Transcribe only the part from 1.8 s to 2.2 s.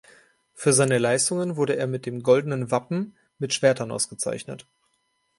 mit